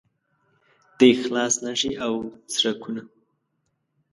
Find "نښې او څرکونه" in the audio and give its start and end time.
1.63-3.01